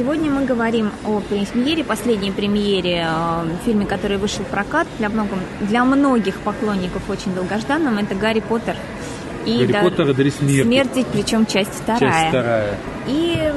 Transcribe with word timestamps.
Сегодня 0.00 0.30
мы 0.30 0.46
говорим 0.46 0.92
о 1.04 1.20
премьере, 1.20 1.84
последней 1.84 2.30
премьере 2.30 3.06
э, 3.06 3.44
фильме, 3.66 3.84
который 3.84 4.16
вышел 4.16 4.42
в 4.46 4.48
прокат 4.48 4.88
для, 4.96 5.10
многом, 5.10 5.40
для 5.60 5.84
многих 5.84 6.40
поклонников 6.40 7.02
очень 7.10 7.34
долгожданным. 7.34 7.98
Это 7.98 8.14
«Гарри 8.14 8.40
Поттер». 8.40 8.76
И 9.44 9.58
Гарри 9.58 9.72
да, 9.72 9.82
Поттер 9.82 10.08
и 10.08 10.14
Дары 10.14 10.30
смерти. 10.30 10.66
Смерти, 10.66 11.06
причем 11.12 11.44
часть 11.44 11.74
вторая. 11.74 12.00
Часть 12.00 12.28
вторая. 12.30 12.78
И 13.08 13.52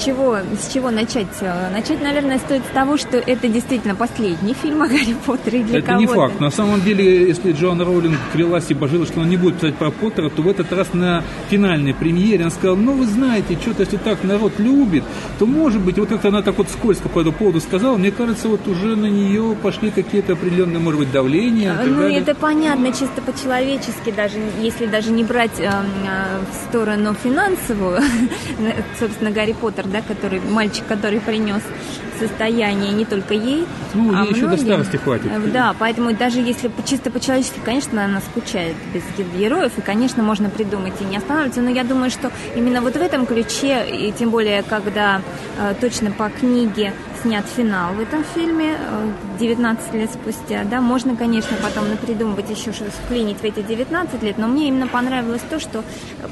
с 0.00 0.04
чего, 0.04 0.38
с 0.58 0.72
чего 0.72 0.90
начать? 0.90 1.26
Начать, 1.72 2.02
наверное, 2.02 2.38
стоит 2.38 2.62
с 2.64 2.74
того, 2.74 2.96
что 2.96 3.18
это 3.18 3.48
действительно 3.48 3.94
последний 3.94 4.54
фильм 4.54 4.82
о 4.82 4.88
Гарри 4.88 5.14
Поттере 5.26 5.62
для 5.62 5.78
Это 5.78 5.88
кого-то. 5.88 6.00
не 6.00 6.06
факт. 6.06 6.40
На 6.40 6.50
самом 6.50 6.80
деле, 6.82 7.28
если 7.28 7.52
Джоан 7.52 7.80
Роулинг 7.82 8.16
клялась 8.32 8.70
и 8.70 8.74
божила, 8.74 9.06
что 9.06 9.20
она 9.20 9.28
не 9.28 9.36
будет 9.36 9.56
писать 9.56 9.76
про 9.76 9.90
Поттера, 9.90 10.30
то 10.30 10.42
в 10.42 10.48
этот 10.48 10.72
раз 10.72 10.94
на 10.94 11.22
финальной 11.50 11.92
премьере 11.92 12.42
она 12.42 12.50
сказала, 12.50 12.76
ну, 12.76 12.92
вы 12.94 13.06
знаете, 13.06 13.58
что-то, 13.60 13.82
если 13.82 13.98
так 13.98 14.24
народ 14.24 14.58
любит, 14.58 15.04
то, 15.38 15.46
может 15.46 15.82
быть, 15.82 15.98
вот 15.98 16.08
как-то 16.08 16.28
она 16.28 16.42
так 16.42 16.56
вот 16.56 16.68
скользко 16.70 17.08
по 17.08 17.20
этому 17.20 17.36
поводу 17.36 17.60
сказала, 17.60 17.96
мне 17.96 18.10
кажется, 18.10 18.48
вот 18.48 18.66
уже 18.68 18.96
на 18.96 19.06
нее 19.06 19.54
пошли 19.62 19.90
какие-то 19.90 20.32
определенные, 20.32 20.78
может 20.78 21.00
быть, 21.00 21.12
давления. 21.12 21.78
Ну, 21.84 22.02
это 22.02 22.34
понятно, 22.34 22.88
чисто 22.88 23.20
по-человечески, 23.20 24.10
даже 24.10 24.38
если 24.60 24.86
даже 24.86 25.10
не 25.10 25.24
брать 25.24 25.58
э, 25.60 25.68
в 25.68 26.68
сторону 26.68 27.14
финансовую, 27.22 28.00
собственно, 28.98 29.30
Гарри 29.30 29.54
Поттер 29.60 29.89
да, 29.90 30.02
который, 30.02 30.40
мальчик, 30.40 30.84
который 30.86 31.20
принес 31.20 31.62
состояние 32.20 32.92
не 32.92 33.04
только 33.04 33.34
ей, 33.34 33.66
ну, 33.94 34.14
а 34.14 34.24
ей 34.24 34.34
еще 34.34 34.46
до 34.46 34.56
старости 34.56 34.96
хватит. 34.96 35.26
Э, 35.26 35.40
да, 35.52 35.74
поэтому 35.78 36.12
даже 36.12 36.40
если 36.40 36.70
чисто 36.84 37.10
по-человечески, 37.10 37.60
конечно, 37.64 38.04
она 38.04 38.20
скучает 38.20 38.76
без 38.92 39.02
героев, 39.38 39.72
и, 39.78 39.80
конечно, 39.80 40.22
можно 40.22 40.50
придумать 40.50 40.94
и 41.00 41.04
не 41.04 41.16
останавливаться, 41.16 41.62
но 41.62 41.70
я 41.70 41.82
думаю, 41.82 42.10
что 42.10 42.30
именно 42.54 42.82
вот 42.82 42.94
в 42.94 43.00
этом 43.00 43.26
ключе, 43.26 43.86
и 43.90 44.12
тем 44.12 44.30
более, 44.30 44.62
когда 44.62 45.22
э, 45.58 45.74
точно 45.80 46.10
по 46.10 46.28
книге 46.28 46.92
снят 47.22 47.44
финал 47.46 47.94
в 47.94 48.00
этом 48.00 48.24
фильме 48.24 48.76
19 49.38 49.84
э, 49.92 49.98
лет 49.98 50.10
спустя. 50.10 50.64
Да, 50.64 50.80
можно, 50.80 51.16
конечно, 51.16 51.56
потом 51.62 51.88
напридумывать 51.88 52.50
еще 52.50 52.72
что 52.72 52.84
вклинить 52.90 53.38
в 53.38 53.44
эти 53.44 53.62
19 53.62 54.22
лет, 54.22 54.38
но 54.38 54.46
мне 54.46 54.68
именно 54.68 54.86
понравилось 54.86 55.42
то, 55.48 55.60
что 55.60 55.84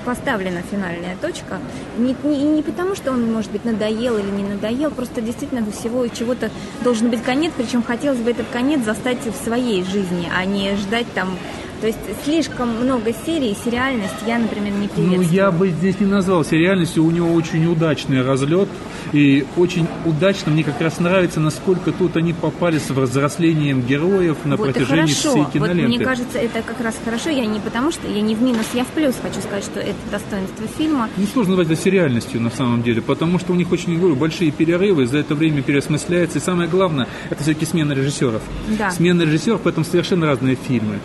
поставлена 0.05 0.63
финальная 0.63 1.17
точка. 1.21 1.59
Не, 1.99 2.17
не, 2.25 2.45
не 2.45 2.63
потому, 2.63 2.95
что 2.95 3.13
он, 3.13 3.33
может 3.33 3.51
быть, 3.51 3.65
надоел 3.65 4.19
или 4.19 4.31
не 4.31 4.45
надоел, 4.45 4.91
просто 4.91 5.21
действительно 5.21 5.63
до 5.63 5.73
всего 5.73 6.07
чего-то 6.09 6.51
должен 6.83 7.11
быть 7.11 7.23
конец, 7.23 7.53
причем 7.57 7.83
хотелось 7.83 8.19
бы 8.19 8.31
этот 8.31 8.47
конец 8.53 8.85
застать 8.85 9.19
в 9.27 9.45
своей 9.45 9.85
жизни, 9.85 10.31
а 10.35 10.45
не 10.45 10.77
ждать 10.77 11.07
там 11.15 11.37
то 11.81 11.87
есть 11.87 11.99
слишком 12.25 12.71
много 12.83 13.13
серий, 13.25 13.57
сериальность 13.65 14.15
я, 14.27 14.39
например, 14.39 14.73
не 14.73 14.89
приветствую. 14.89 15.27
Ну, 15.29 15.33
я 15.33 15.51
бы 15.51 15.69
здесь 15.69 16.01
не 16.01 16.07
назвал 16.07 16.45
сериальностью, 16.45 17.05
у 17.05 17.11
него 17.11 17.33
очень 17.33 17.67
удачный 17.67 18.23
разлет, 18.23 18.69
и 19.13 19.47
очень 19.57 19.87
удачно 20.05 20.51
мне 20.53 20.65
как 20.65 20.81
раз 20.81 20.99
нравится, 20.99 21.41
насколько 21.41 21.93
тут 21.93 22.17
они 22.17 22.33
попали 22.33 22.79
с 22.79 22.91
взрослением 22.91 23.83
героев 23.83 24.39
на 24.45 24.57
вот 24.57 24.73
протяжении 24.73 25.13
всей 25.13 25.45
киноленты. 25.53 25.83
Вот 25.83 25.97
мне 25.97 26.05
кажется, 26.05 26.39
это 26.39 26.63
как 26.63 26.81
раз 26.81 26.97
хорошо, 27.05 27.31
я 27.31 27.47
не 27.47 27.61
потому 27.61 27.93
что, 27.93 28.09
я 28.09 28.21
не 28.21 28.35
в 28.35 28.43
минус, 28.43 28.67
я 28.75 28.85
в 28.85 28.89
плюс 28.89 29.15
хочу 29.21 29.41
сказать, 29.41 29.65
что 29.65 29.81
это 29.81 29.99
достоинство 30.11 30.67
фильма. 30.77 31.09
Не 31.17 31.27
сложно 31.27 31.57
назвать 31.57 31.71
это 31.71 31.81
сериальностью 31.81 32.41
на 32.41 32.51
самом 32.51 32.83
деле, 32.83 33.03
потому 33.03 33.39
что 33.39 33.53
у 33.53 33.57
них 33.57 33.71
очень, 33.71 33.99
говорю, 33.99 34.17
большие 34.17 34.51
перерывы, 34.51 35.07
за 35.07 35.19
это 35.19 35.35
время 35.35 35.63
переосмысляется, 35.63 36.39
и 36.39 36.41
самое 36.41 36.69
главное, 36.69 37.07
это 37.31 37.43
все-таки 37.43 37.67
смена 37.67 37.93
режиссеров. 37.93 38.43
Да. 38.79 38.91
Смена 38.91 39.23
режиссеров, 39.23 39.61
поэтому 39.63 39.85
совершенно 39.85 40.27
разные 40.27 40.57
фильмы 40.57 40.99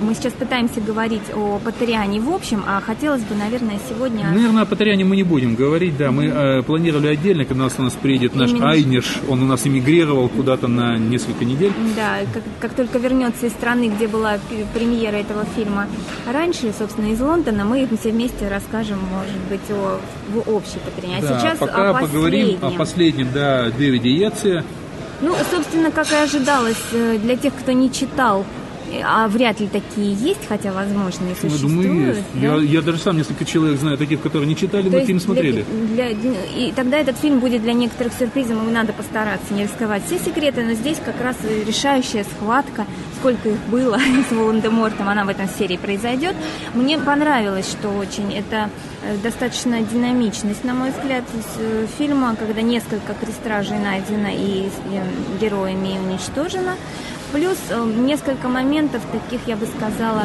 мы 0.00 0.14
сейчас 0.14 0.32
пытаемся 0.32 0.80
говорить 0.80 1.22
о 1.34 1.60
Патериане 1.64 2.20
в 2.20 2.30
общем, 2.32 2.64
а 2.66 2.80
хотелось 2.80 3.22
бы, 3.22 3.34
наверное, 3.34 3.78
сегодня... 3.88 4.30
Наверное, 4.30 4.62
о 4.62 4.66
Патериане 4.66 5.04
мы 5.04 5.16
не 5.16 5.22
будем 5.22 5.54
говорить, 5.54 5.96
да. 5.96 6.10
Мы 6.10 6.26
э, 6.26 6.62
планировали 6.62 7.08
отдельно, 7.08 7.44
когда 7.44 7.64
у 7.64 7.66
нас, 7.66 7.74
у 7.78 7.82
нас 7.82 7.92
приедет 7.94 8.34
наш 8.34 8.50
Именно... 8.50 8.70
Айниш, 8.70 9.18
он 9.28 9.42
у 9.42 9.46
нас 9.46 9.66
эмигрировал 9.66 10.28
куда-то 10.28 10.68
на 10.68 10.96
несколько 10.98 11.44
недель. 11.44 11.72
Да, 11.96 12.18
как, 12.32 12.42
как 12.60 12.72
только 12.74 12.98
вернется 12.98 13.46
из 13.46 13.52
страны, 13.52 13.88
где 13.94 14.08
была 14.08 14.38
премьера 14.74 15.16
этого 15.16 15.44
фильма 15.56 15.86
раньше, 16.30 16.72
собственно, 16.76 17.12
из 17.12 17.20
Лондона, 17.20 17.64
мы 17.64 17.88
все 17.98 18.10
вместе 18.10 18.48
расскажем, 18.48 18.98
может 18.98 19.40
быть, 19.48 19.70
о 19.70 20.00
в 20.30 20.50
общей 20.50 20.78
Патериане. 20.78 21.26
А 21.26 21.28
да, 21.28 21.40
сейчас 21.40 21.58
пока 21.58 21.90
о 21.90 21.94
поговорим 21.94 22.58
о 22.62 22.70
последнем, 22.70 23.28
да, 23.32 23.70
Дэвиде 23.70 24.10
Йеце. 24.10 24.64
Ну, 25.20 25.34
собственно, 25.50 25.90
как 25.90 26.10
и 26.12 26.16
ожидалось, 26.16 26.82
э, 26.92 27.18
для 27.18 27.36
тех, 27.36 27.54
кто 27.54 27.72
не 27.72 27.92
читал 27.92 28.46
а 29.04 29.28
вряд 29.28 29.60
ли 29.60 29.68
такие 29.68 30.14
есть, 30.14 30.46
хотя, 30.48 30.72
возможно, 30.72 31.26
и 31.30 31.34
существуют. 31.34 31.62
Я 31.62 31.88
думаю, 31.88 32.06
есть. 32.08 32.22
Да? 32.34 32.40
Я, 32.40 32.56
я 32.56 32.82
даже 32.82 32.98
сам 32.98 33.16
несколько 33.16 33.44
человек 33.44 33.78
знаю, 33.78 33.98
таких, 33.98 34.20
которые 34.20 34.48
не 34.48 34.56
читали, 34.56 34.88
То 34.88 34.98
но 34.98 35.04
фильм 35.04 35.20
смотрели. 35.20 35.64
Для, 35.92 36.14
для, 36.14 36.44
и 36.56 36.72
тогда 36.72 36.98
этот 36.98 37.16
фильм 37.18 37.40
будет 37.40 37.62
для 37.62 37.72
некоторых 37.72 38.12
сюрпризом, 38.12 38.68
и 38.68 38.72
надо 38.72 38.92
постараться 38.92 39.52
не 39.54 39.64
рисковать 39.64 40.04
все 40.06 40.18
секреты, 40.18 40.64
но 40.64 40.72
здесь 40.74 40.98
как 41.04 41.20
раз 41.20 41.36
решающая 41.66 42.24
схватка, 42.24 42.86
сколько 43.18 43.48
их 43.48 43.58
было 43.70 43.98
с 44.28 44.32
Волан-де-Мортом, 44.32 45.08
она 45.08 45.24
в 45.24 45.28
этом 45.28 45.48
серии 45.48 45.76
произойдет. 45.76 46.34
Мне 46.74 46.98
понравилось, 46.98 47.68
что 47.70 47.88
очень 47.88 48.32
это 48.34 48.70
э, 49.02 49.16
достаточно 49.22 49.80
динамичность, 49.82 50.64
на 50.64 50.74
мой 50.74 50.90
взгляд, 50.90 51.24
э, 51.58 51.86
фильма, 51.98 52.34
когда 52.36 52.62
несколько 52.62 53.14
крестражей 53.14 53.78
найдено 53.78 54.30
и 54.30 54.68
э, 54.68 55.38
героями 55.40 55.98
уничтожено. 55.98 56.76
Плюс 57.32 57.58
э, 57.70 57.84
несколько 57.96 58.48
моментов 58.48 59.02
таких, 59.12 59.46
я 59.46 59.56
бы 59.56 59.66
сказала, 59.66 60.24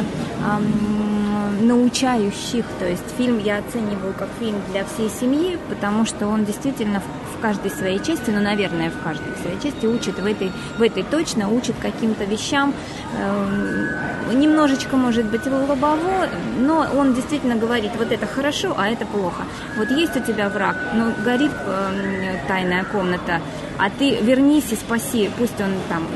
научающих. 1.60 2.64
То 2.78 2.88
есть 2.88 3.04
фильм 3.16 3.38
я 3.38 3.58
оцениваю 3.58 4.14
как 4.14 4.28
фильм 4.38 4.60
для 4.70 4.84
всей 4.84 5.08
семьи, 5.08 5.58
потому 5.68 6.04
что 6.04 6.26
он 6.26 6.44
действительно 6.44 7.02
в 7.36 7.40
каждой 7.40 7.70
своей 7.70 7.98
части, 7.98 8.30
ну, 8.30 8.40
наверное, 8.40 8.90
в 8.90 9.02
каждой 9.02 9.36
своей 9.42 9.60
части 9.60 9.86
учит 9.86 10.18
в 10.18 10.26
этой, 10.26 10.50
в 10.78 10.82
этой 10.82 11.02
точно, 11.02 11.48
учит 11.48 11.76
каким-то 11.80 12.24
вещам. 12.24 12.74
Эм, 13.18 14.40
немножечко, 14.40 14.96
может 14.96 15.26
быть, 15.26 15.46
лобово, 15.46 16.28
но 16.58 16.86
он 16.96 17.14
действительно 17.14 17.56
говорит, 17.56 17.92
вот 17.96 18.10
это 18.10 18.26
хорошо, 18.26 18.74
а 18.76 18.88
это 18.88 19.06
плохо. 19.06 19.44
Вот 19.76 19.90
есть 19.90 20.16
у 20.16 20.20
тебя 20.20 20.48
враг, 20.48 20.76
но 20.94 21.12
горит 21.24 21.52
эм, 21.66 22.38
тайная 22.48 22.84
комната, 22.84 23.40
а 23.78 23.90
ты 23.90 24.16
вернись 24.16 24.72
и 24.72 24.76
спаси, 24.76 25.30
пусть 25.38 25.60
он 25.60 25.72
там 25.88 26.06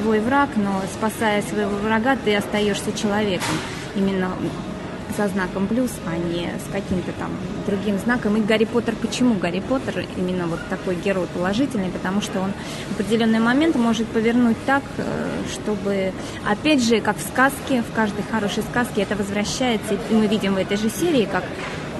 твой 0.00 0.20
враг, 0.20 0.50
но 0.56 0.82
спасая 0.92 1.42
своего 1.42 1.76
врага, 1.76 2.16
ты 2.16 2.34
остаешься 2.36 2.92
человеком. 2.92 3.54
Именно 3.94 4.30
со 5.16 5.28
знаком 5.28 5.66
плюс, 5.66 5.90
а 6.06 6.16
не 6.16 6.48
с 6.48 6.72
каким-то 6.72 7.12
там 7.18 7.30
другим 7.66 7.98
знаком. 7.98 8.36
И 8.36 8.40
Гарри 8.40 8.64
Поттер, 8.64 8.94
почему 8.96 9.34
Гарри 9.34 9.60
Поттер 9.60 10.04
именно 10.16 10.46
вот 10.46 10.60
такой 10.68 10.96
герой 10.96 11.26
положительный? 11.34 11.90
Потому 11.90 12.20
что 12.20 12.40
он 12.40 12.52
в 12.90 13.00
определенный 13.00 13.40
момент 13.40 13.76
может 13.76 14.06
повернуть 14.08 14.56
так, 14.66 14.82
э, 14.98 15.28
чтобы, 15.52 16.12
опять 16.48 16.82
же, 16.82 17.00
как 17.00 17.16
в 17.18 17.22
сказке, 17.22 17.82
в 17.82 17.94
каждой 17.94 18.24
хорошей 18.30 18.62
сказке 18.62 19.02
это 19.02 19.16
возвращается. 19.16 19.94
И 20.10 20.14
мы 20.14 20.26
видим 20.26 20.54
в 20.54 20.58
этой 20.58 20.76
же 20.76 20.90
серии, 20.90 21.26
как 21.30 21.44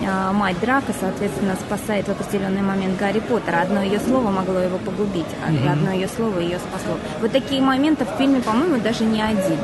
мать 0.01 0.57
Драка, 0.61 0.93
соответственно, 0.99 1.57
спасает 1.57 2.07
в 2.07 2.11
определенный 2.11 2.63
момент 2.63 2.99
Гарри 2.99 3.21
Поттера. 3.21 3.63
Одно 3.63 3.83
ее 3.83 4.01
слово 4.01 4.31
могло 4.31 4.59
его 4.59 4.79
погубить, 4.79 5.27
а 5.47 5.51
mm-hmm. 5.51 5.73
одно 5.73 5.93
ее 5.93 6.09
слово 6.09 6.41
ее 6.41 6.59
спасло. 6.59 6.97
Вот 7.21 7.33
такие 7.33 7.61
моменты 7.61 8.05
в 8.05 8.19
фильме, 8.19 8.41
по-моему, 8.41 8.81
даже 8.81 9.05
не 9.05 9.23
один. 9.23 9.59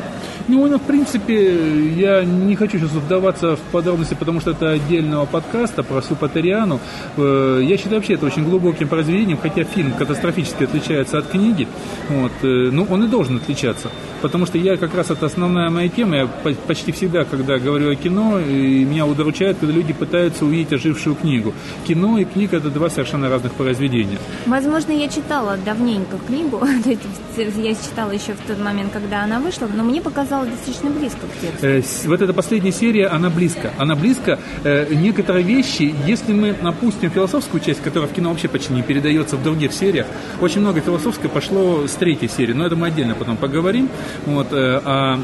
Ну, 0.48 0.64
ну, 0.68 0.78
в 0.78 0.82
принципе, 0.82 1.90
я 1.94 2.22
не 2.24 2.54
хочу 2.54 2.78
сейчас 2.78 2.92
вдаваться 2.92 3.56
в 3.56 3.60
подробности, 3.72 4.14
потому 4.14 4.40
что 4.40 4.52
это 4.52 4.70
отдельного 4.70 5.26
подкаста 5.26 5.82
про 5.82 6.00
Супатериану. 6.00 6.78
Э, 7.16 7.60
я 7.64 7.76
считаю 7.76 7.96
вообще 7.96 8.14
это 8.14 8.26
очень 8.26 8.44
глубоким 8.44 8.86
произведением, 8.86 9.38
хотя 9.42 9.64
фильм 9.64 9.92
катастрофически 9.92 10.64
отличается 10.64 11.18
от 11.18 11.26
книги. 11.26 11.66
Вот, 12.08 12.30
э, 12.42 12.46
ну, 12.46 12.86
он 12.88 13.04
и 13.04 13.08
должен 13.08 13.38
отличаться. 13.38 13.90
Потому 14.22 14.46
что 14.46 14.56
я 14.56 14.76
как 14.76 14.94
раз, 14.94 15.10
это 15.10 15.26
основная 15.26 15.68
моя 15.68 15.88
тема, 15.88 16.16
я 16.16 16.28
почти 16.68 16.92
всегда, 16.92 17.24
когда 17.24 17.58
говорю 17.58 17.90
о 17.90 17.96
кино, 17.96 18.38
меня 18.38 19.04
удручает, 19.04 19.56
когда 19.58 19.74
люди 19.74 19.92
пытаются 19.92 20.35
увидеть 20.44 20.72
ожившую 20.72 21.16
книгу. 21.16 21.54
Кино 21.86 22.18
и 22.18 22.24
книга– 22.24 22.56
это 22.58 22.70
два 22.70 22.90
совершенно 22.90 23.28
разных 23.28 23.52
произведения. 23.52 24.18
Возможно, 24.46 24.92
я 24.92 25.08
читала 25.08 25.56
давненько 25.64 26.18
книгу, 26.26 26.62
я 27.36 27.74
читала 27.74 28.10
еще 28.10 28.32
в 28.32 28.40
тот 28.46 28.58
момент, 28.58 28.92
когда 28.92 29.24
она 29.24 29.40
вышла, 29.40 29.68
но 29.74 29.84
мне 29.84 30.00
показалось, 30.00 30.48
достаточно 30.50 30.90
близко 30.90 31.26
к 31.26 31.40
тексту. 31.40 31.66
Э, 31.66 32.08
вот 32.08 32.22
эта 32.22 32.32
последняя 32.32 32.72
серия, 32.72 33.06
она 33.06 33.30
близко. 33.30 33.72
Она 33.78 33.94
близко. 33.94 34.38
Э, 34.64 34.86
некоторые 34.94 35.44
вещи, 35.44 35.94
если 36.06 36.32
мы 36.32 36.54
напустим 36.60 37.10
философскую 37.10 37.60
часть, 37.60 37.82
которая 37.82 38.08
в 38.08 38.12
кино 38.12 38.30
вообще 38.30 38.48
почти 38.48 38.72
не 38.72 38.82
передается 38.82 39.36
в 39.36 39.42
других 39.42 39.72
сериях, 39.72 40.06
очень 40.40 40.60
много 40.60 40.80
философского 40.80 41.28
пошло 41.28 41.86
с 41.86 41.92
третьей 41.92 42.28
серии, 42.28 42.52
но 42.52 42.66
это 42.66 42.76
мы 42.76 42.88
отдельно 42.88 43.14
потом 43.14 43.36
поговорим. 43.36 43.88
Вот, 44.24 44.48
э, 44.52 44.80
а 44.84 45.18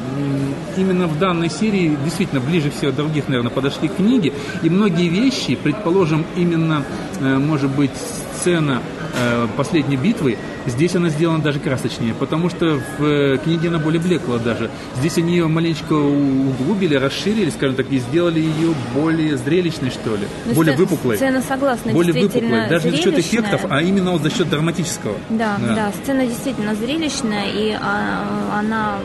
именно 0.76 1.06
в 1.06 1.18
данной 1.18 1.50
серии 1.50 1.96
действительно 2.04 2.40
ближе 2.40 2.70
всех 2.70 2.94
других, 2.94 3.28
наверное, 3.28 3.50
подошли 3.50 3.88
книги, 3.88 4.32
и 4.62 4.70
многие 4.70 4.91
вещи, 5.00 5.56
предположим, 5.56 6.24
именно, 6.36 6.84
может 7.20 7.70
быть, 7.70 7.90
сцена 8.36 8.80
последней 9.56 9.96
битвы, 9.96 10.36
Здесь 10.66 10.94
она 10.94 11.08
сделана 11.08 11.42
даже 11.42 11.58
красочнее, 11.58 12.14
потому 12.14 12.48
что 12.48 12.80
в 12.98 13.04
э, 13.04 13.38
книге 13.38 13.68
она 13.68 13.78
более 13.78 14.00
блекла 14.00 14.38
даже. 14.38 14.70
Здесь 14.96 15.18
они 15.18 15.32
ее 15.32 15.48
маленечко 15.48 15.92
углубили, 15.94 16.94
расширили, 16.94 17.50
скажем 17.50 17.74
так, 17.76 17.90
и 17.90 17.98
сделали 17.98 18.38
ее 18.38 18.74
более 18.94 19.36
зрелищной, 19.36 19.90
что 19.90 20.14
ли, 20.14 20.26
Ну, 20.46 20.54
более 20.54 20.74
сцена- 20.74 20.88
выпуклой. 20.88 21.16
Сцена 21.16 21.42
согласна, 21.42 21.92
более 21.92 22.12
выпуклой, 22.12 22.68
даже 22.68 22.90
не 22.90 22.96
за 22.96 23.02
счет 23.02 23.18
эффектов, 23.18 23.62
а 23.68 23.82
именно 23.82 24.12
вот 24.12 24.22
за 24.22 24.30
счет 24.30 24.48
драматического. 24.48 25.16
Да, 25.30 25.58
да, 25.58 25.92
сцена 26.02 26.26
действительно 26.26 26.74
зрелищная, 26.74 27.50
и 27.50 27.72
а, 27.72 28.60
она 28.60 28.98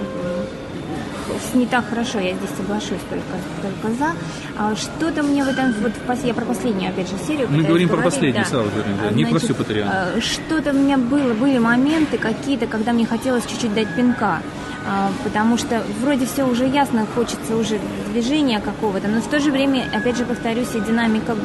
снята 1.51 1.81
хорошо, 1.81 2.19
я 2.19 2.33
здесь 2.35 2.50
соглашусь 2.57 3.01
только, 3.09 3.25
только 3.62 3.97
за. 3.97 4.12
А 4.57 4.75
что-то 4.75 5.24
мне 5.24 5.44
в 5.44 5.47
этом, 5.47 5.74
вот 5.81 5.91
в 5.94 6.25
я 6.25 6.33
про 6.33 6.45
последнюю, 6.45 6.89
опять 6.91 7.09
же, 7.09 7.15
серию 7.25 7.47
Мы 7.50 7.63
говорим 7.63 7.89
про 7.89 8.01
последнюю, 8.01 8.44
да. 8.44 8.50
сразу 8.50 8.69
говорим, 8.69 8.97
да, 9.01 9.12
не 9.12 9.25
про 9.25 9.39
всю 9.39 9.53
Патриану. 9.53 9.91
а, 9.94 10.21
Что-то 10.21 10.71
у 10.71 10.74
меня 10.74 10.97
было, 10.97 11.33
были 11.33 11.57
моменты 11.57 12.18
какие-то, 12.18 12.68
когда 12.68 12.94
мне 12.94 13.06
хотелось 13.06 13.45
чуть-чуть 13.45 13.74
дать 13.74 13.94
пинка. 13.95 14.41
А, 14.88 15.12
Потому 15.24 15.57
что 15.57 15.83
вроде 16.01 16.25
все 16.25 16.44
уже 16.44 16.65
ясно, 16.65 17.06
хочется 17.13 17.56
уже 17.56 17.79
движения 18.18 18.60
какого-то, 18.60 19.08
но 19.08 19.22
в 19.22 19.28
то 19.28 19.40
же 19.40 19.52
время, 19.52 19.86
опять 19.94 20.18
же, 20.18 20.25
повторюсь, 20.25 20.74
и 20.74 20.80
динамика 20.80 21.36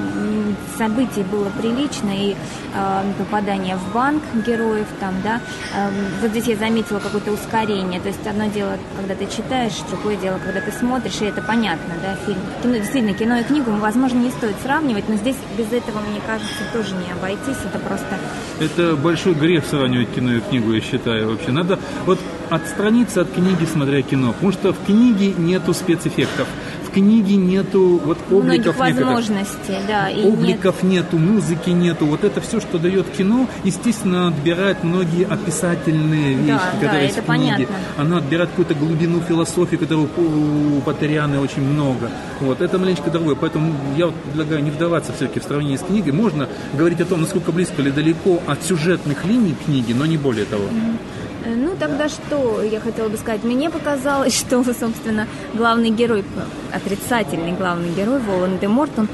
событий 0.78 1.22
была 1.22 1.48
приличная, 1.50 2.16
и 2.16 2.36
а, 2.74 3.04
попадание 3.18 3.76
в 3.76 3.92
банк 3.92 4.22
героев 4.46 4.86
там, 4.98 5.14
да, 5.22 5.40
а, 5.76 5.90
вот 6.20 6.30
здесь 6.30 6.46
я 6.46 6.56
заметила 6.56 6.98
какое-то 6.98 7.32
ускорение, 7.32 8.00
то 8.00 8.08
есть 8.08 8.26
одно 8.26 8.46
дело, 8.46 8.78
когда 8.96 9.14
ты 9.14 9.26
читаешь, 9.26 9.74
другое 9.90 10.16
дело, 10.16 10.38
когда 10.44 10.60
ты 10.60 10.72
смотришь, 10.72 11.20
и 11.20 11.26
это 11.26 11.42
понятно, 11.42 11.94
да, 12.02 12.16
фильм. 12.24 12.40
Кино, 12.62 12.76
действительно, 12.76 13.14
кино 13.14 13.36
и 13.38 13.44
книгу, 13.44 13.70
возможно, 13.72 14.18
не 14.18 14.30
стоит 14.30 14.56
сравнивать, 14.62 15.08
но 15.08 15.16
здесь 15.16 15.36
без 15.58 15.66
этого, 15.72 16.00
мне 16.00 16.20
кажется, 16.26 16.62
тоже 16.72 16.94
не 16.94 17.12
обойтись, 17.12 17.58
это 17.64 17.78
просто 17.78 18.18
Это 18.60 18.96
большой 18.96 19.34
грех 19.34 19.64
сравнивать 19.66 20.10
кино 20.14 20.32
и 20.34 20.40
книгу, 20.40 20.72
я 20.72 20.80
считаю, 20.80 21.30
вообще. 21.30 21.50
Надо 21.50 21.78
вот 22.06 22.18
отстраниться 22.50 23.22
от 23.22 23.30
книги, 23.30 23.66
смотря 23.70 24.02
кино, 24.02 24.32
потому 24.32 24.52
что 24.52 24.72
в 24.72 24.84
книге 24.84 25.32
нету 25.36 25.72
спецэффектов, 25.72 26.46
книге 26.92 27.36
нету 27.36 28.00
вот 28.04 28.18
обликов 28.30 28.44
многих 28.44 28.66
некоторых. 28.66 28.96
возможностей, 28.98 29.76
да, 29.88 30.08
и 30.10 30.16
нет 30.16 30.26
Обликов 30.32 30.82
нету, 30.82 31.18
музыки 31.18 31.70
нету. 31.70 32.06
Вот 32.06 32.24
это 32.24 32.40
все, 32.40 32.60
что 32.60 32.78
дает 32.78 33.08
кино, 33.10 33.46
естественно, 33.64 34.28
отбирает 34.28 34.84
многие 34.84 35.26
описательные 35.26 36.36
Да, 36.36 36.42
вещи, 36.42 36.64
да, 36.80 36.80
которые 36.80 37.02
есть 37.04 37.18
это 37.18 37.22
в 37.22 37.34
книге. 37.34 37.52
понятно. 37.54 37.76
Оно 37.96 38.16
отбирает 38.18 38.50
какую-то 38.50 38.74
глубину 38.74 39.20
философии, 39.20 39.76
которую 39.76 40.08
у 40.16 40.80
Патерианы 40.82 41.38
очень 41.40 41.62
много. 41.62 42.10
Вот, 42.40 42.60
это 42.60 42.78
маленько 42.78 43.10
другое. 43.10 43.34
Поэтому 43.34 43.72
я 43.96 44.06
вот 44.06 44.14
предлагаю 44.16 44.62
не 44.62 44.70
вдаваться 44.70 45.12
все-таки 45.12 45.40
в 45.40 45.44
сравнении 45.44 45.76
с 45.76 45.80
книгой. 45.82 46.12
Можно 46.12 46.48
говорить 46.74 47.00
о 47.00 47.04
том, 47.04 47.20
насколько 47.20 47.52
близко 47.52 47.80
или 47.82 47.90
далеко 47.90 48.42
от 48.46 48.62
сюжетных 48.64 49.24
линий 49.24 49.54
книги, 49.64 49.92
но 49.92 50.06
не 50.06 50.16
более 50.16 50.44
того. 50.44 50.64
Э, 50.64 50.96
Ну, 51.44 51.76
тогда 51.78 52.08
что 52.08 52.62
я 52.62 52.80
хотела 52.80 53.08
бы 53.08 53.16
сказать? 53.16 53.42
Мне 53.42 53.70
показалось, 53.70 54.34
что, 54.38 54.62
собственно, 54.64 55.26
главный 55.54 55.90
герой, 55.90 56.24
отрицательный 56.72 57.52
главный 57.52 57.92
герой, 57.94 58.20
Волан-де-Морт, 58.20 58.92
он, 58.98 59.04
э, 59.04 59.08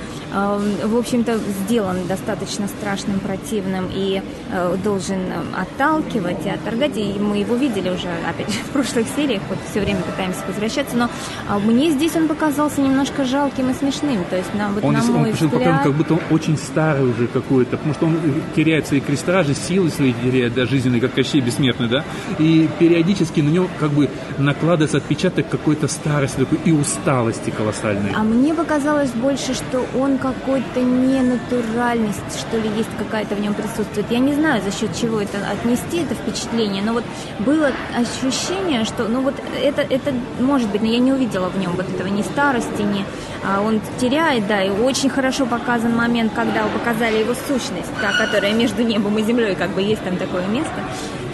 в 0.85 0.96
общем-то, 0.96 1.38
сделан 1.38 2.06
достаточно 2.06 2.69
страшным, 2.69 3.20
противным 3.20 3.88
и 3.93 4.23
э, 4.50 4.76
должен 4.82 5.19
э, 5.19 5.61
отталкивать 5.61 6.44
и 6.46 6.50
отторгать. 6.50 6.96
И 6.96 7.17
мы 7.19 7.38
его 7.38 7.56
видели 7.56 7.90
уже, 7.90 8.08
опять 8.29 8.52
же, 8.52 8.58
в 8.69 8.70
прошлых 8.70 9.06
сериях, 9.17 9.43
вот 9.49 9.58
все 9.70 9.81
время 9.81 10.00
пытаемся 10.02 10.40
возвращаться, 10.46 10.96
но 10.96 11.08
а, 11.49 11.58
мне 11.58 11.90
здесь 11.90 12.14
он 12.17 12.29
показался 12.29 12.81
немножко 12.81 13.25
жалким 13.25 13.70
и 13.70 13.75
смешным. 13.75 14.25
То 14.31 14.37
есть, 14.37 14.55
на, 14.55 14.69
вот, 14.70 14.85
Он, 14.85 14.93
на 14.93 15.00
здесь- 15.00 15.14
он 15.14 15.20
мой 15.20 15.31
почему-то 15.32 15.56
взгляд... 15.56 15.76
показан, 15.76 15.93
как 15.93 15.99
будто 15.99 16.14
он 16.14 16.20
очень 16.31 16.56
старый 16.56 17.08
уже 17.08 17.26
какой-то, 17.26 17.76
потому 17.76 17.94
что 17.94 18.06
он 18.06 18.17
теряет 18.55 18.87
свои 18.87 19.00
крестражи, 19.00 19.55
силы 19.55 19.90
свои 19.90 20.12
теряет, 20.12 20.55
да, 20.55 20.67
жизненные, 20.67 21.00
как 21.00 21.14
Кощей 21.14 21.40
Бессмертный, 21.40 21.88
да, 21.88 22.05
и 22.38 22.69
периодически 22.79 23.40
на 23.40 23.49
него 23.49 23.69
как 23.79 23.90
бы 23.90 24.08
накладывается 24.38 24.99
отпечаток 24.99 25.49
какой-то 25.49 25.88
старости 25.88 26.38
такой 26.38 26.58
и 26.64 26.73
усталости 26.73 27.50
колоссальной. 27.50 28.12
А 28.14 28.23
мне 28.23 28.55
показалось 28.55 29.11
больше, 29.11 29.55
что 29.55 29.85
он 29.99 30.19
какой-то 30.32 30.80
ненатуральность, 30.80 32.38
что 32.38 32.58
ли, 32.58 32.69
есть 32.76 32.90
какая-то 32.98 33.34
в 33.34 33.40
нем 33.40 33.54
присутствует. 33.54 34.10
Я 34.10 34.19
не 34.19 34.34
знаю, 34.34 34.62
за 34.62 34.70
счет 34.76 34.94
чего 34.96 35.20
это 35.20 35.38
отнести, 35.50 35.98
это 35.98 36.14
впечатление, 36.14 36.82
но 36.82 36.92
вот 36.92 37.04
было 37.40 37.70
ощущение, 37.96 38.84
что, 38.84 39.08
ну 39.08 39.22
вот 39.22 39.34
это, 39.62 39.82
это 39.82 40.12
может 40.40 40.69
быть, 40.70 40.82
но 40.82 40.88
я 40.88 40.98
не 40.98 41.12
увидела 41.12 41.48
в 41.48 41.58
нем 41.58 41.72
вот 41.72 41.88
этого 41.88 42.08
ни 42.08 42.22
старости, 42.22 42.82
ни... 42.82 43.04
А 43.44 43.60
он 43.60 43.80
теряет, 44.00 44.46
да, 44.46 44.62
и 44.62 44.70
очень 44.70 45.08
хорошо 45.08 45.46
показан 45.46 45.94
момент, 45.94 46.32
когда 46.34 46.64
показали 46.64 47.19
его 47.19 47.34
сущность, 47.46 47.90
та, 48.00 48.12
которая 48.12 48.52
между 48.52 48.82
небом 48.82 49.16
и 49.19 49.22
землей, 49.22 49.54
как 49.54 49.70
бы 49.70 49.80
есть 49.80 50.02
там 50.02 50.16
такое 50.16 50.46
место 50.48 50.75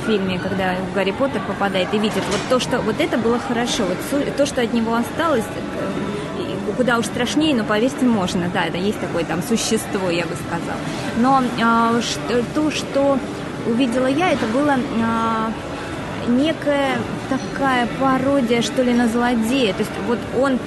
в 0.02 0.06
фильме, 0.06 0.38
когда 0.38 0.76
Гарри 0.94 1.12
Поттер 1.12 1.40
попадает 1.48 1.92
и 1.94 1.98
видит 1.98 2.22
вот 2.30 2.40
то, 2.48 2.60
что 2.60 2.80
вот 2.80 3.00
это 3.00 3.16
было 3.16 3.38
хорошо, 3.38 3.84
вот 3.84 4.36
то, 4.36 4.46
что 4.46 4.60
от 4.60 4.72
него 4.72 4.94
осталось, 4.94 5.44
э, 5.44 6.13
куда 6.72 6.98
уж 6.98 7.06
страшнее, 7.06 7.54
но 7.54 7.64
поверьте, 7.64 8.04
можно, 8.04 8.48
да, 8.52 8.64
это 8.64 8.78
есть 8.78 9.00
такое 9.00 9.24
там 9.24 9.42
существо, 9.42 10.10
я 10.10 10.24
бы 10.24 10.34
сказала. 10.34 10.78
Но 11.18 11.42
а, 11.62 12.00
что- 12.00 12.42
то, 12.54 12.70
что 12.70 13.18
увидела 13.66 14.06
я, 14.06 14.32
это 14.32 14.46
было 14.46 14.76
а, 15.04 15.50
некая 16.28 16.98
такая 17.28 17.88
пародия, 18.00 18.62
что 18.62 18.82
ли, 18.82 18.92
на 18.94 19.08
злодея. 19.08 19.72
То 19.74 19.80
есть 19.80 19.92
вот 20.06 20.18
он 20.40 20.58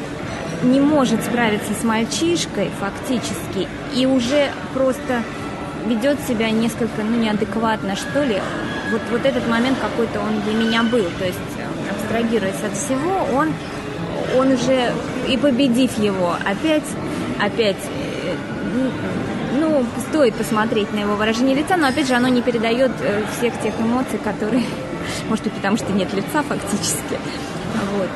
не 0.64 0.80
может 0.80 1.24
справиться 1.24 1.74
с 1.80 1.84
мальчишкой 1.84 2.72
фактически 2.80 3.68
и 3.96 4.06
уже 4.06 4.50
просто 4.74 5.22
ведет 5.86 6.20
себя 6.28 6.50
несколько, 6.50 7.04
ну, 7.04 7.18
неадекватно, 7.18 7.96
что 7.96 8.24
ли. 8.24 8.42
Вот, 8.92 9.02
вот 9.12 9.26
этот 9.26 9.48
момент 9.48 9.78
какой-то 9.80 10.20
он 10.20 10.42
для 10.42 10.54
меня 10.54 10.84
был. 10.84 11.06
То 11.20 11.26
есть, 11.26 11.38
э, 11.58 11.92
абстрагируясь 11.92 12.64
от 12.66 12.76
всего, 12.76 13.28
он, 13.36 13.54
он 14.36 14.52
уже, 14.52 14.92
и 15.28 15.38
победив 15.38 15.98
его, 15.98 16.36
опять, 16.46 16.84
опять, 17.40 17.78
э, 17.78 18.36
ну, 19.60 19.86
стоит 20.10 20.36
посмотреть 20.36 20.94
на 20.94 21.00
его 21.00 21.16
выражение 21.16 21.56
лица, 21.56 21.78
но, 21.78 21.88
опять 21.88 22.08
же, 22.08 22.16
оно 22.16 22.28
не 22.28 22.42
передает 22.42 22.92
э, 23.02 23.24
всех 23.38 23.60
тех 23.62 23.74
эмоций, 23.80 24.20
которые, 24.24 24.64
может 25.30 25.44
быть, 25.44 25.54
потому 25.54 25.78
что 25.78 25.92
нет 25.94 26.14
лица 26.14 26.44
фактически. 26.44 27.20
Вот. 27.98 28.10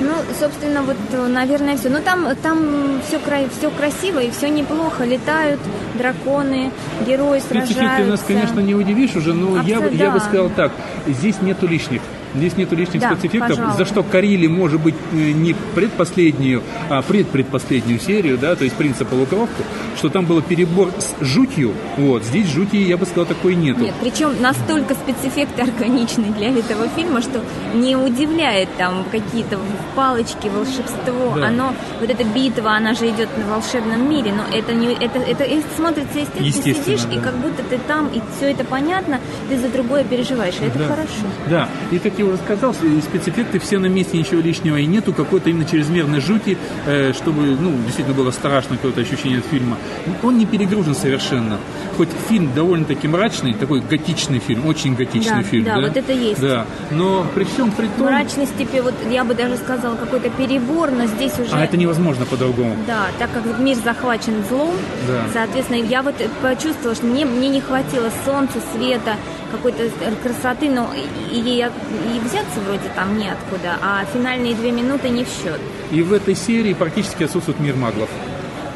Ну, 0.00 0.12
собственно, 0.38 0.82
вот, 0.82 0.96
э, 1.12 1.26
наверное, 1.26 1.76
все. 1.76 1.88
Ну, 1.88 2.00
там, 2.00 2.28
там 2.36 3.00
все, 3.06 3.18
кра... 3.18 3.38
все 3.58 3.70
красиво 3.70 4.20
и 4.20 4.30
все 4.30 4.48
неплохо. 4.48 5.04
Летают 5.04 5.60
драконы, 5.94 6.70
герои 7.06 7.40
сражаются. 7.40 7.96
ты 7.96 8.04
нас, 8.04 8.22
конечно, 8.26 8.60
не 8.60 8.74
удивишь 8.74 9.16
уже, 9.16 9.34
но 9.34 9.56
я, 9.62 9.78
бы- 9.80 9.86
Абсолютно, 9.86 9.96
я 9.96 10.10
бы 10.10 10.18
да. 10.18 10.24
сказал 10.24 10.50
так, 10.50 10.72
здесь 11.06 11.40
нету 11.42 11.66
лишних. 11.66 12.02
Здесь 12.34 12.56
нету 12.56 12.76
лишних 12.76 13.00
Да, 13.00 13.12
спецэффектов, 13.12 13.56
пожалуй. 13.56 13.76
за 13.76 13.84
что 13.84 14.02
корили, 14.02 14.46
может 14.46 14.80
быть, 14.80 14.94
э, 15.12 15.16
не 15.32 15.54
предпоследнюю, 15.74 16.62
а 16.90 17.02
предпредпоследнюю 17.02 17.98
серию, 18.00 18.38
да, 18.38 18.54
то 18.56 18.64
есть 18.64 18.76
принца 18.76 19.04
полукровку, 19.04 19.62
что 19.96 20.08
там 20.08 20.26
был 20.26 20.42
перебор 20.42 20.90
с 20.98 21.14
жутью, 21.24 21.72
вот, 21.96 22.22
здесь 22.24 22.46
жути, 22.48 22.76
я 22.76 22.96
бы 22.96 23.06
сказал, 23.06 23.26
такой 23.26 23.54
нету. 23.54 23.80
Нет, 23.80 23.94
причем 24.00 24.40
настолько 24.40 24.94
спецэффекты 24.94 25.62
органичны 25.62 26.24
для 26.36 26.50
этого 26.50 26.88
фильма, 26.88 27.22
что 27.22 27.40
не 27.74 27.96
удивляет 27.96 28.68
там 28.76 29.04
какие-то 29.10 29.58
палочки, 29.96 30.48
волшебство. 30.48 31.34
Да. 31.36 31.48
Оно, 31.48 31.74
вот 32.00 32.10
эта 32.10 32.24
битва, 32.24 32.72
она 32.72 32.94
же 32.94 33.08
идет 33.08 33.28
на 33.38 33.46
волшебном 33.54 34.08
мире, 34.08 34.32
но 34.32 34.44
это 34.56 34.72
не, 34.74 34.92
это, 34.92 35.18
это, 35.18 35.44
это 35.44 35.62
смотрится 35.76 36.18
естественно. 36.18 36.46
Естественно, 36.46 36.74
ты 36.84 36.98
сидишь, 36.98 37.12
и 37.12 37.16
да. 37.16 37.22
как 37.22 37.36
будто 37.38 37.62
ты 37.62 37.78
там, 37.86 38.08
и 38.08 38.20
все 38.36 38.50
это 38.50 38.64
понятно, 38.64 39.20
ты 39.48 39.58
за 39.58 39.68
другое 39.68 40.04
переживаешь, 40.04 40.54
и 40.60 40.64
это 40.66 40.78
Да. 40.78 40.88
хорошо. 40.88 41.26
Да, 41.48 41.68
и 41.90 41.98
как 41.98 42.17
я 42.18 42.24
уже 42.24 42.36
сказал, 42.38 42.74
спецэффекты 42.74 43.58
все 43.58 43.78
на 43.78 43.86
месте, 43.86 44.18
ничего 44.18 44.40
лишнего 44.40 44.76
и 44.76 44.86
нету, 44.86 45.12
какой-то 45.12 45.50
именно 45.50 45.64
чрезмерной 45.64 46.20
жути, 46.20 46.56
э, 46.86 47.12
чтобы, 47.12 47.42
ну, 47.60 47.72
действительно 47.84 48.16
было 48.16 48.30
страшно 48.30 48.76
какое-то 48.76 49.00
ощущение 49.00 49.38
от 49.38 49.46
фильма. 49.46 49.76
Он 50.22 50.38
не 50.38 50.46
перегружен 50.46 50.94
совершенно. 50.94 51.58
Хоть 51.96 52.08
фильм 52.28 52.52
довольно-таки 52.54 53.08
мрачный, 53.08 53.54
такой 53.54 53.80
готичный 53.80 54.38
фильм, 54.38 54.66
очень 54.66 54.94
готичный 54.94 55.42
Да, 55.42 55.48
фильм. 55.48 55.64
да, 55.64 55.80
вот 55.80 55.96
это 55.96 56.12
есть. 56.12 56.40
Да, 56.40 56.66
но 56.90 57.26
при 57.34 57.44
всем 57.44 57.70
при 57.70 57.86
том... 57.86 58.06
Мрачность, 58.06 58.56
типа, 58.56 58.82
вот 58.82 58.94
я 59.10 59.24
бы 59.24 59.34
даже 59.34 59.56
сказала, 59.56 59.96
какой-то 59.96 60.30
перебор, 60.30 60.90
но 60.90 61.06
здесь 61.06 61.32
уже... 61.38 61.50
А 61.52 61.64
это 61.64 61.76
невозможно 61.76 62.24
по-другому. 62.26 62.76
Да, 62.86 63.06
так 63.18 63.30
как 63.32 63.58
мир 63.58 63.76
захвачен 63.82 64.34
злом, 64.48 64.74
Да. 65.06 65.24
соответственно, 65.32 65.78
я 65.84 66.02
вот 66.02 66.14
почувствовала, 66.42 66.94
что 66.94 67.06
мне, 67.06 67.24
мне 67.24 67.48
не 67.48 67.60
хватило 67.60 68.10
солнца, 68.24 68.58
света, 68.74 69.16
какой-то 69.50 69.88
красоты, 70.22 70.70
но 70.70 70.90
и, 70.94 71.38
и, 71.38 72.20
взяться 72.24 72.60
вроде 72.66 72.88
там 72.94 73.18
неоткуда, 73.18 73.76
а 73.82 74.04
финальные 74.12 74.54
две 74.54 74.70
минуты 74.70 75.08
не 75.08 75.24
в 75.24 75.28
счет. 75.28 75.60
И 75.90 76.02
в 76.02 76.12
этой 76.12 76.34
серии 76.34 76.74
практически 76.74 77.24
отсутствует 77.24 77.60
мир 77.60 77.76
маглов. 77.76 78.08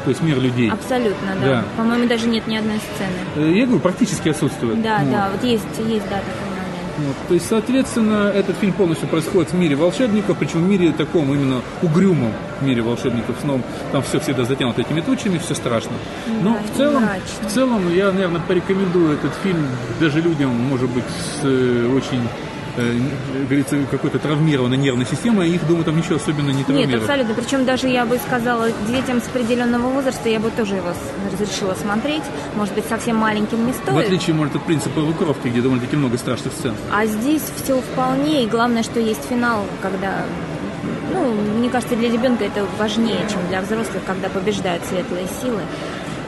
То 0.03 0.09
есть 0.09 0.21
мир 0.21 0.37
людей. 0.39 0.69
Абсолютно, 0.69 1.35
да. 1.41 1.47
Да. 1.47 1.65
По-моему, 1.77 2.07
даже 2.07 2.27
нет 2.27 2.45
ни 2.47 2.57
одной 2.57 2.79
сцены. 2.79 3.47
Э, 3.47 3.53
Я 3.57 3.65
говорю, 3.65 3.79
практически 3.81 4.29
отсутствует. 4.29 4.81
Да, 4.81 4.97
Вот. 4.99 5.11
да, 5.11 5.29
вот 5.31 5.43
есть, 5.43 5.63
есть, 5.79 6.09
да, 6.09 6.17
момент. 6.17 6.52
Вот. 6.97 7.15
То 7.27 7.33
есть, 7.33 7.47
соответственно, 7.47 8.31
этот 8.33 8.55
фильм 8.57 8.73
полностью 8.73 9.07
происходит 9.07 9.51
в 9.51 9.55
мире 9.55 9.75
волшебников, 9.75 10.37
причем 10.37 10.63
в 10.63 10.67
мире 10.67 10.91
таком 10.91 11.33
именно 11.33 11.61
угрюмом 11.81 12.31
мире 12.61 12.81
волшебников 12.81 13.35
снова. 13.41 13.61
Там 13.91 14.01
все 14.03 14.19
всегда 14.19 14.43
затянуто 14.45 14.81
этими 14.81 15.01
тучами, 15.01 15.37
все 15.37 15.55
страшно. 15.55 15.91
Но 16.41 16.51
Да, 16.53 16.59
в 16.73 16.77
целом, 16.77 17.03
мрачно. 17.03 17.49
в 17.49 17.51
целом 17.51 17.93
я, 17.93 18.11
наверное, 18.11 18.41
порекомендую 18.41 19.13
этот 19.13 19.33
фильм 19.43 19.65
даже 19.99 20.21
людям, 20.21 20.49
может 20.49 20.89
быть, 20.89 21.03
с 21.05 21.43
э, 21.43 21.91
очень 21.95 22.21
говорится, 22.75 23.77
какой-то 23.91 24.19
травмированной 24.19 24.77
нервной 24.77 25.05
системой, 25.05 25.49
их, 25.49 25.65
думаю, 25.67 25.83
там 25.85 25.97
ничего 25.97 26.15
особенно 26.15 26.49
не 26.49 26.57
Нет, 26.57 26.65
травмирует. 26.67 27.01
абсолютно. 27.01 27.33
Причем 27.35 27.65
даже 27.65 27.87
я 27.87 28.05
бы 28.05 28.17
сказала, 28.17 28.69
детям 28.87 29.21
с 29.21 29.27
определенного 29.27 29.89
возраста 29.89 30.29
я 30.29 30.39
бы 30.39 30.49
тоже 30.51 30.75
его 30.75 30.89
разрешила 31.31 31.73
смотреть. 31.75 32.23
Может 32.55 32.73
быть, 32.73 32.85
совсем 32.85 33.17
маленьким 33.17 33.65
не 33.65 33.73
В 33.73 33.75
стоит. 33.75 34.05
отличие, 34.05 34.35
может, 34.35 34.55
от 34.55 34.63
принципа 34.65 35.01
Рукровки, 35.01 35.47
где 35.47 35.61
довольно-таки 35.61 35.95
много 35.95 36.17
страшных 36.17 36.53
сцен. 36.53 36.75
А 36.91 37.05
здесь 37.05 37.43
все 37.63 37.79
вполне, 37.79 38.43
и 38.43 38.47
главное, 38.47 38.83
что 38.83 38.99
есть 38.99 39.23
финал, 39.29 39.65
когда, 39.81 40.25
ну, 41.13 41.33
мне 41.59 41.69
кажется, 41.69 41.95
для 41.95 42.09
ребенка 42.11 42.43
это 42.45 42.65
важнее, 42.79 43.19
чем 43.31 43.39
для 43.49 43.61
взрослых, 43.61 44.03
когда 44.05 44.29
побеждают 44.29 44.83
светлые 44.85 45.27
силы. 45.41 45.61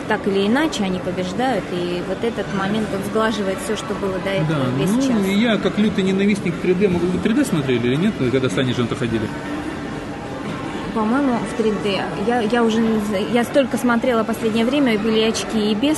Так 0.07 0.27
или 0.27 0.45
иначе 0.45 0.83
они 0.83 0.99
побеждают, 0.99 1.63
и 1.71 2.01
вот 2.07 2.23
этот 2.23 2.45
момент 2.53 2.87
он 2.93 3.03
сглаживает 3.09 3.57
все, 3.63 3.75
что 3.75 3.93
было 3.95 4.19
до 4.19 4.29
этого 4.29 4.65
Да, 4.65 4.79
весь 4.79 4.91
ну, 4.91 5.01
час. 5.01 5.25
я, 5.25 5.57
как 5.57 5.79
лютый 5.79 6.03
ненавистник 6.03 6.53
3D, 6.63 6.87
могу 6.89 7.07
вы 7.07 7.17
3D 7.17 7.43
смотрели 7.45 7.87
или 7.87 7.95
нет, 7.95 8.13
когда 8.31 8.47
с 8.49 8.57
Аней 8.57 8.75
Жента 8.75 8.95
ходили? 8.95 9.27
По-моему, 10.93 11.39
в 11.39 11.59
3D. 11.59 12.01
Я, 12.27 12.39
я 12.41 12.63
уже 12.63 12.79
не 12.81 12.99
я 13.33 13.43
столько 13.43 13.77
смотрела 13.77 14.23
последнее 14.23 14.63
время, 14.65 14.97
были 14.99 15.21
очки 15.21 15.71
и 15.71 15.75
без. 15.75 15.97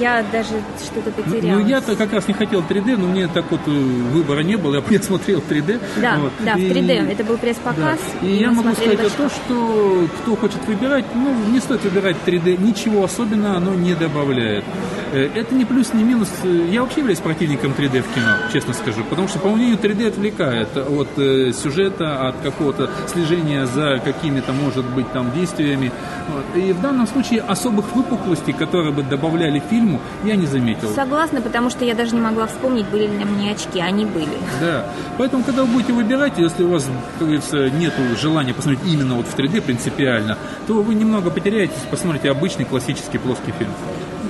Я 0.00 0.24
даже 0.32 0.50
что-то 0.82 1.12
Ну, 1.16 1.22
потеряла. 1.22 1.60
Ну, 1.60 1.66
я-то 1.66 1.96
как 1.96 2.12
раз 2.12 2.26
не 2.28 2.34
хотел 2.34 2.60
3D, 2.62 2.96
но 2.96 3.06
мне 3.08 3.28
так 3.28 3.44
вот 3.50 3.60
э, 3.66 3.70
выбора 3.70 4.40
не 4.40 4.56
было, 4.56 4.82
я 4.90 5.02
смотрел 5.02 5.40
3D. 5.48 5.80
Да, 6.00 6.16
Вот. 6.20 6.32
да, 6.44 6.54
в 6.54 6.58
И- 6.58 6.68
3D. 6.70 7.12
Это 7.12 7.24
был 7.24 7.36
пресс-показ. 7.38 8.00
Да. 8.20 8.26
И 8.26 8.30
мы 8.32 8.36
я 8.40 8.50
могу 8.50 8.72
сказать 8.74 8.98
в 8.98 9.06
о 9.14 9.16
том, 9.16 9.30
что 9.30 10.08
кто 10.22 10.36
хочет 10.36 10.66
выбирать, 10.66 11.04
ну, 11.14 11.32
не 11.52 11.60
стоит 11.60 11.84
выбирать 11.84 12.16
3D, 12.26 12.56
ничего 12.62 13.04
особенного 13.04 13.56
оно 13.56 13.74
не 13.74 13.94
добавляет. 13.94 14.64
Э, 15.12 15.28
Это 15.34 15.54
не 15.54 15.64
плюс, 15.64 15.92
не 15.94 16.02
минус. 16.04 16.28
Я 16.70 16.82
вообще 16.82 17.00
являюсь 17.00 17.20
противником 17.20 17.72
3D 17.72 18.02
в 18.02 18.14
кино, 18.14 18.36
честно 18.52 18.72
скажу, 18.74 19.04
потому 19.08 19.28
что, 19.28 19.38
по 19.38 19.48
мнению, 19.50 19.78
3D 19.78 20.08
отвлекает 20.08 20.76
от 20.76 21.08
э, 21.18 21.52
сюжета, 21.52 22.28
от 22.28 22.36
какого-то 22.42 22.90
слежения 23.12 23.66
за 23.66 24.00
какими-то, 24.04 24.52
может 24.52 24.84
быть, 24.86 25.10
там 25.12 25.30
действиями. 25.32 25.92
Вот. 26.32 26.62
И 26.62 26.72
в 26.72 26.80
данном 26.80 27.06
случае 27.06 27.40
особых 27.42 27.94
выпуклостей, 27.94 28.52
которые 28.52 28.92
бы 28.92 29.02
добавляли 29.02 29.58
фильму, 29.84 30.00
я 30.24 30.36
не 30.36 30.46
заметил. 30.46 30.88
Согласна, 30.94 31.40
потому 31.40 31.70
что 31.70 31.84
я 31.84 31.94
даже 31.94 32.14
не 32.14 32.20
могла 32.20 32.46
вспомнить, 32.46 32.86
были 32.86 33.06
ли 33.06 33.18
на 33.18 33.24
мне 33.24 33.52
очки. 33.52 33.80
Они 33.80 34.04
были. 34.04 34.36
Да. 34.60 34.86
Поэтому, 35.18 35.44
когда 35.44 35.62
вы 35.62 35.72
будете 35.72 35.92
выбирать, 35.92 36.38
если 36.38 36.62
у 36.64 36.70
вас, 36.70 36.88
как 37.18 37.28
говорится, 37.28 37.70
нет 37.70 37.92
желания 38.20 38.54
посмотреть 38.54 38.84
именно 38.86 39.14
вот 39.14 39.26
в 39.26 39.36
3D 39.36 39.60
принципиально, 39.60 40.38
то 40.66 40.82
вы 40.82 40.94
немного 40.94 41.30
потеряетесь, 41.30 41.76
посмотрите 41.90 42.30
обычный 42.30 42.64
классический 42.64 43.18
плоский 43.18 43.52
фильм. 43.52 43.72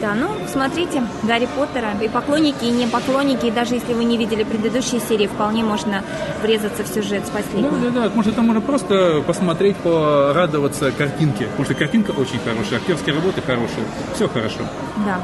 Да, 0.01 0.15
ну, 0.15 0.29
смотрите, 0.51 1.03
Гарри 1.23 1.49
Поттера. 1.57 1.93
И 2.03 2.09
поклонники, 2.09 2.65
и 2.65 2.71
не 2.71 2.87
поклонники, 2.87 3.47
и 3.47 3.51
даже 3.51 3.75
если 3.75 3.93
вы 3.95 4.05
не 4.05 4.17
видели 4.19 4.43
предыдущие 4.45 5.01
серии, 5.01 5.27
вполне 5.27 5.63
можно 5.65 6.03
врезаться 6.43 6.83
в 6.83 6.89
сюжет 6.89 7.27
с 7.27 7.31
Да, 7.31 7.39
последнего. 7.39 7.91
да, 7.91 7.91
да. 8.09 8.11
Может, 8.15 8.33
это 8.33 8.43
можно 8.43 8.61
просто 8.61 9.23
посмотреть, 9.27 9.77
порадоваться 9.77 10.91
картинке. 10.93 11.47
Потому 11.47 11.65
что 11.65 11.75
картинка 11.75 12.11
очень 12.11 12.39
хорошая, 12.41 12.79
актерские 12.81 13.15
работы 13.15 13.41
хорошие. 13.43 13.85
Все 14.15 14.29
хорошо. 14.29 14.61
Да, 15.07 15.21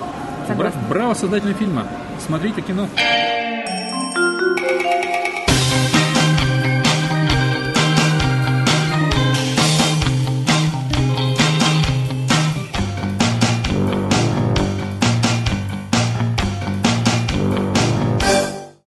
согласна. 0.47 0.81
Браво 0.89 1.15
создателям 1.15 1.55
фильма. 1.55 1.87
Смотрите 2.25 2.61
кино. 2.63 2.87